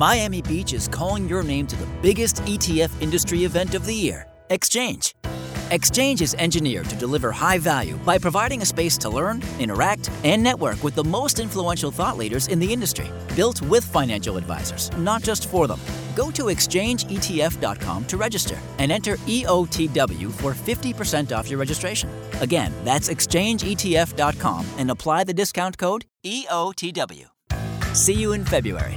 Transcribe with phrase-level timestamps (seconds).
[0.00, 4.26] Miami Beach is calling your name to the biggest ETF industry event of the year,
[4.48, 5.14] Exchange.
[5.70, 10.42] Exchange is engineered to deliver high value by providing a space to learn, interact, and
[10.42, 13.08] network with the most influential thought leaders in the industry.
[13.36, 15.80] Built with financial advisors, not just for them.
[16.16, 22.08] Go to exchangeetf.com to register and enter EOTW for 50% off your registration.
[22.40, 27.26] Again, that's exchangeetf.com and apply the discount code EOTW.
[27.92, 28.96] See you in February.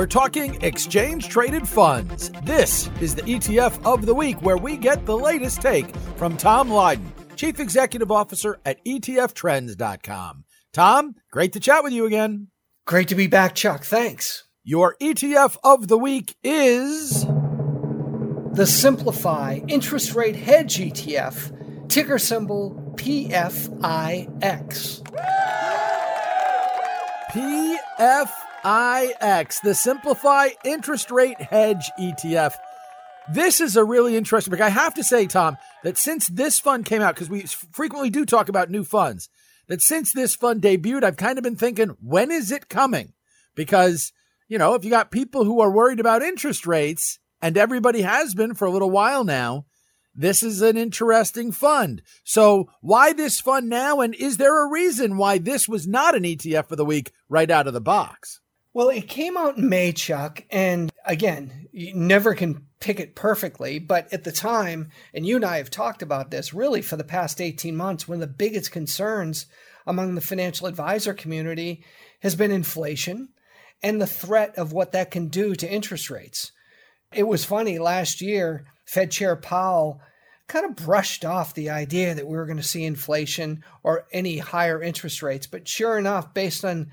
[0.00, 2.30] We're talking exchange traded funds.
[2.44, 6.70] This is the ETF of the week where we get the latest take from Tom
[6.70, 10.44] Lydon, Chief Executive Officer at ETFtrends.com.
[10.72, 12.48] Tom, great to chat with you again.
[12.86, 13.84] Great to be back, Chuck.
[13.84, 14.44] Thanks.
[14.64, 17.26] Your ETF of the week is
[18.54, 24.30] the Simplify Interest Rate Hedge ETF, ticker symbol PFIX.
[27.32, 28.39] PFIX.
[28.64, 32.54] IX, the Simplify Interest Rate Hedge ETF.
[33.32, 34.60] This is a really interesting book.
[34.60, 38.26] I have to say, Tom, that since this fund came out, because we frequently do
[38.26, 39.28] talk about new funds,
[39.68, 43.14] that since this fund debuted, I've kind of been thinking, when is it coming?
[43.54, 44.12] Because,
[44.48, 48.34] you know, if you got people who are worried about interest rates, and everybody has
[48.34, 49.66] been for a little while now,
[50.14, 52.02] this is an interesting fund.
[52.24, 54.00] So, why this fund now?
[54.00, 57.50] And is there a reason why this was not an ETF for the week right
[57.50, 58.40] out of the box?
[58.72, 63.80] Well, it came out in May, Chuck, and again, you never can pick it perfectly,
[63.80, 67.02] but at the time, and you and I have talked about this really for the
[67.02, 69.46] past 18 months, one of the biggest concerns
[69.88, 71.84] among the financial advisor community
[72.20, 73.30] has been inflation
[73.82, 76.52] and the threat of what that can do to interest rates.
[77.12, 80.00] It was funny last year, Fed Chair Powell
[80.46, 84.38] kind of brushed off the idea that we were going to see inflation or any
[84.38, 86.92] higher interest rates, but sure enough, based on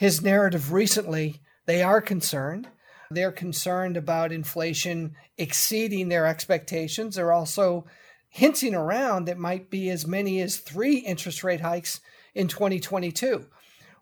[0.00, 2.66] his narrative recently, they are concerned.
[3.10, 7.16] They're concerned about inflation exceeding their expectations.
[7.16, 7.84] They're also
[8.30, 12.00] hinting around that might be as many as three interest rate hikes
[12.34, 13.44] in 2022.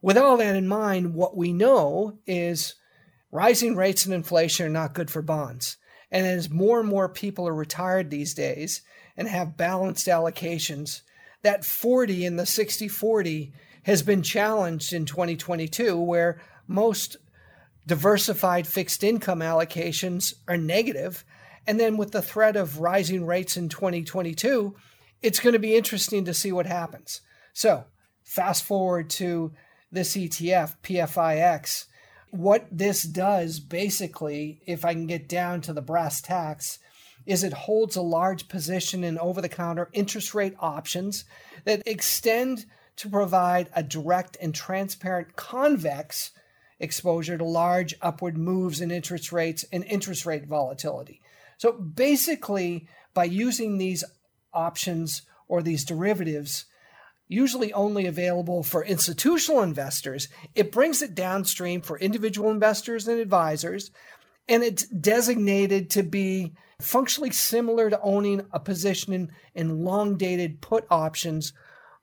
[0.01, 2.77] With all that in mind, what we know is
[3.33, 5.79] rising rates and inflation are not good for bonds.
[6.13, 8.83] And as more and more people are retired these days
[9.17, 11.01] and have balanced allocations,
[11.43, 13.53] that 40 and the 60 40
[13.85, 17.17] has been challenged in 2022, where most
[17.87, 21.25] diversified fixed income allocations are negative.
[21.67, 24.77] And then with the threat of rising rates in 2022,
[25.23, 27.23] it's going to be interesting to see what happens.
[27.53, 27.85] So,
[28.25, 29.53] fast forward to
[29.91, 31.87] this ETF, PFIX.
[32.31, 36.79] What this does basically, if I can get down to the brass tacks,
[37.27, 41.25] is it holds a large position in over the counter interest rate options
[41.65, 42.65] that extend
[42.99, 46.33] to provide a direct and transparent convex
[46.81, 51.21] exposure to large upward moves in interest rates and interest rate volatility.
[51.57, 54.05] So basically, by using these
[54.53, 56.67] options or these derivatives,
[57.29, 63.91] usually only available for institutional investors, it brings it downstream for individual investors and advisors,
[64.49, 70.61] and it's designated to be functionally similar to owning a position in, in long dated
[70.61, 71.53] put options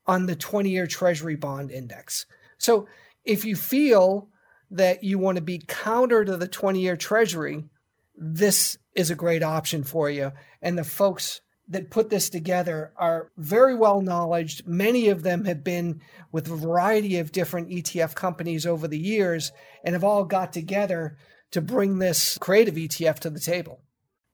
[0.07, 2.25] on the 20 year Treasury bond index.
[2.57, 2.87] So
[3.23, 4.29] if you feel
[4.71, 7.65] that you want to be counter to the 20 year Treasury,
[8.15, 10.31] this is a great option for you.
[10.61, 14.67] And the folks that put this together are very well knowledged.
[14.67, 16.01] Many of them have been
[16.31, 19.51] with a variety of different ETF companies over the years
[19.83, 21.17] and have all got together
[21.51, 23.81] to bring this creative ETF to the table.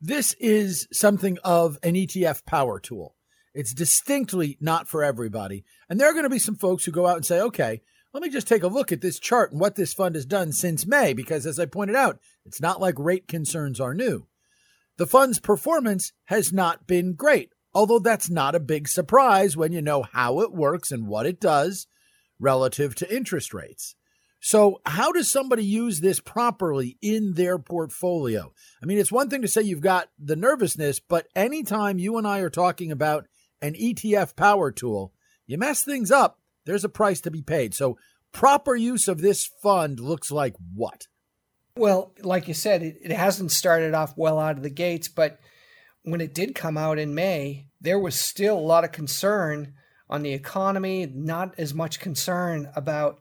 [0.01, 3.15] This is something of an ETF power tool.
[3.53, 5.65] It's distinctly not for everybody.
[5.89, 7.81] And there are going to be some folks who go out and say, okay,
[8.13, 10.51] let me just take a look at this chart and what this fund has done
[10.51, 14.27] since May, because as I pointed out, it's not like rate concerns are new.
[14.97, 19.81] The fund's performance has not been great, although that's not a big surprise when you
[19.81, 21.87] know how it works and what it does
[22.39, 23.95] relative to interest rates.
[24.43, 28.51] So, how does somebody use this properly in their portfolio?
[28.81, 32.27] I mean, it's one thing to say you've got the nervousness, but anytime you and
[32.27, 33.27] I are talking about
[33.61, 35.13] an ETF power tool,
[35.45, 37.73] you mess things up, there's a price to be paid.
[37.73, 37.97] So,
[38.31, 41.07] proper use of this fund looks like what?
[41.75, 45.39] Well, like you said, it, it hasn't started off well out of the gates, but
[46.03, 49.73] when it did come out in May, there was still a lot of concern
[50.09, 53.19] on the economy, not as much concern about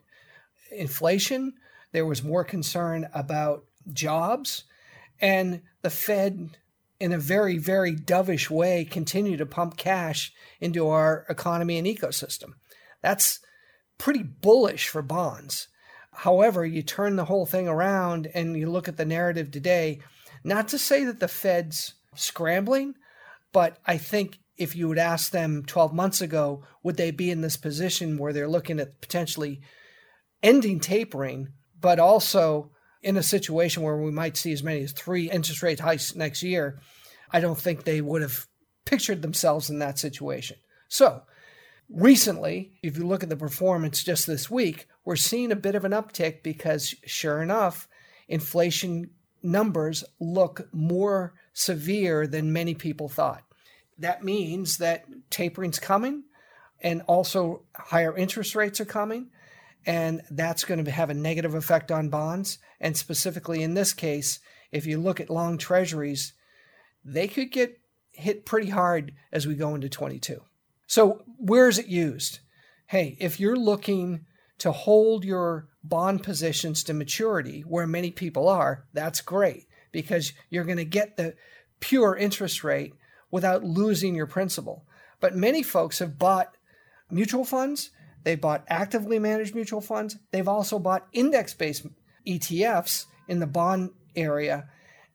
[0.72, 1.54] inflation.
[1.92, 4.64] There was more concern about jobs
[5.20, 6.56] and the Fed,
[7.00, 12.52] in a very, very dovish way, continue to pump cash into our economy and ecosystem.
[13.02, 13.40] That's
[13.98, 15.68] pretty bullish for bonds.
[16.12, 20.00] However, you turn the whole thing around and you look at the narrative today,
[20.44, 22.94] not to say that the Fed's scrambling,
[23.52, 27.40] but I think if you would ask them 12 months ago, would they be in
[27.40, 29.60] this position where they're looking at potentially
[30.42, 31.48] ending tapering,
[31.80, 32.70] but also
[33.02, 36.42] in a situation where we might see as many as three interest rate hikes next
[36.42, 36.80] year?
[37.30, 38.46] I don't think they would have
[38.84, 40.56] pictured themselves in that situation.
[40.88, 41.22] So,
[41.88, 45.84] recently, if you look at the performance just this week, we're seeing a bit of
[45.84, 47.88] an uptick because, sure enough,
[48.28, 49.10] inflation
[49.42, 53.44] numbers look more severe than many people thought
[54.00, 56.24] that means that tapering's coming
[56.82, 59.28] and also higher interest rates are coming.
[59.86, 62.58] And that's going to have a negative effect on bonds.
[62.80, 64.40] And specifically in this case,
[64.72, 66.34] if you look at long treasuries,
[67.04, 67.80] they could get
[68.12, 70.42] hit pretty hard as we go into 22.
[70.86, 72.40] So, where is it used?
[72.86, 74.26] Hey, if you're looking
[74.58, 80.64] to hold your bond positions to maturity, where many people are, that's great because you're
[80.64, 81.34] going to get the
[81.80, 82.94] pure interest rate
[83.30, 84.84] without losing your principal.
[85.20, 86.56] But many folks have bought
[87.10, 87.90] mutual funds,
[88.24, 91.86] they've bought actively managed mutual funds, they've also bought index based
[92.26, 94.68] ETFs in the bond area.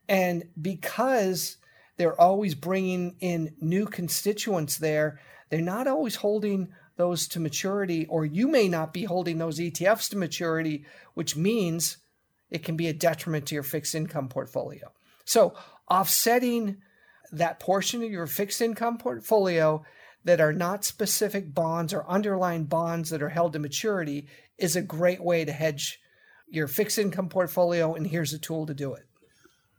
[0.07, 1.57] And because
[1.97, 5.19] they're always bringing in new constituents there,
[5.49, 10.09] they're not always holding those to maturity, or you may not be holding those ETFs
[10.09, 11.97] to maturity, which means
[12.49, 14.91] it can be a detriment to your fixed income portfolio.
[15.25, 15.55] So,
[15.89, 16.77] offsetting
[17.31, 19.83] that portion of your fixed income portfolio
[20.25, 24.27] that are not specific bonds or underlying bonds that are held to maturity
[24.57, 25.99] is a great way to hedge
[26.47, 27.93] your fixed income portfolio.
[27.93, 29.05] And here's a tool to do it.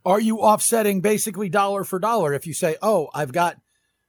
[0.05, 2.33] Are you offsetting basically dollar for dollar?
[2.33, 3.57] If you say, oh, I've got,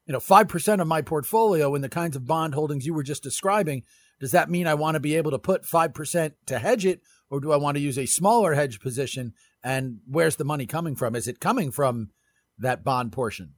[0.06, 3.22] you know, 5% of my portfolio in the kinds of bond holdings you were just
[3.22, 3.82] describing,
[4.20, 7.02] does that mean I want to be able to put 5% to hedge it?
[7.30, 9.34] Or do I want to use a smaller hedge position?
[9.62, 11.16] And where's the money coming from?
[11.16, 12.10] Is it coming from
[12.58, 13.54] that bond portion?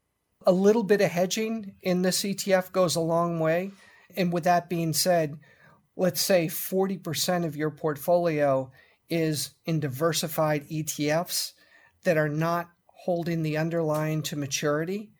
[0.46, 3.72] A little bit of hedging in this ETF goes a long way.
[4.16, 5.38] And with that being said,
[5.96, 8.70] let's say 40% of your portfolio
[9.08, 11.52] is in diversified ETFs
[12.04, 15.10] that are not holding the underlying to maturity.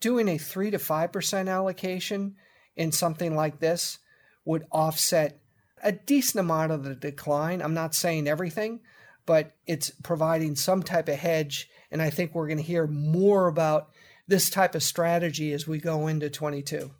[0.00, 2.34] Doing a 3 to 5% allocation
[2.76, 3.98] in something like this
[4.44, 5.38] would offset
[5.82, 7.62] a decent amount of the decline.
[7.62, 8.80] I'm not saying everything,
[9.26, 13.46] but it's providing some type of hedge and I think we're going to hear more
[13.46, 13.90] about
[14.26, 16.90] this type of strategy as we go into 22.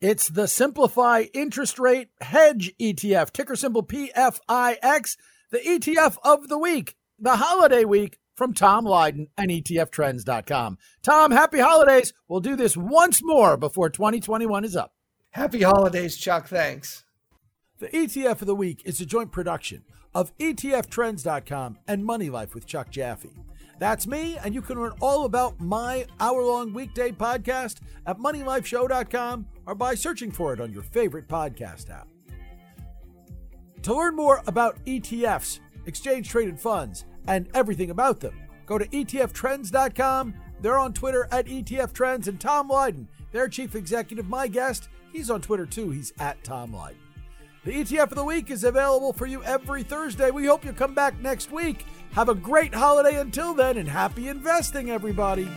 [0.00, 5.16] It's the Simplify Interest Rate Hedge ETF, ticker symbol PFIX,
[5.50, 10.78] the ETF of the week, the holiday week from Tom Lydon and ETFtrends.com.
[11.02, 12.12] Tom, happy holidays.
[12.26, 14.94] We'll do this once more before 2021 is up.
[15.30, 16.48] Happy holidays, Chuck.
[16.48, 17.04] Thanks.
[17.78, 22.66] The ETF of the week is a joint production of ETFtrends.com and Money Life with
[22.66, 23.30] Chuck Jaffe.
[23.78, 29.46] That's me, and you can learn all about my hour long weekday podcast at moneylifeshow.com
[29.66, 32.08] or by searching for it on your favorite podcast app.
[33.82, 38.34] To learn more about ETFs, exchange traded funds, and everything about them,
[38.64, 40.34] go to ETFtrends.com.
[40.60, 45.40] They're on Twitter at ETFtrends, and Tom Lydon, their chief executive, my guest, he's on
[45.40, 45.90] Twitter too.
[45.90, 46.98] He's at Tom Lydon.
[47.64, 50.30] The ETF of the week is available for you every Thursday.
[50.30, 51.86] We hope you come back next week.
[52.12, 55.48] Have a great holiday until then and happy investing, everybody.